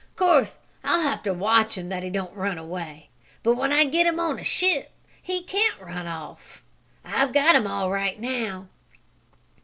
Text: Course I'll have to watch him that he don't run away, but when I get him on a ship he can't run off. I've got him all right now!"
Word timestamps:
Course 0.15 0.57
I'll 0.83 1.01
have 1.01 1.21
to 1.21 1.31
watch 1.35 1.77
him 1.77 1.89
that 1.89 2.01
he 2.01 2.09
don't 2.09 2.33
run 2.35 2.57
away, 2.57 3.09
but 3.43 3.53
when 3.53 3.71
I 3.71 3.83
get 3.83 4.07
him 4.07 4.19
on 4.19 4.39
a 4.39 4.43
ship 4.43 4.89
he 5.21 5.43
can't 5.43 5.79
run 5.79 6.07
off. 6.07 6.63
I've 7.05 7.33
got 7.33 7.55
him 7.55 7.67
all 7.67 7.91
right 7.91 8.19
now!" 8.19 8.67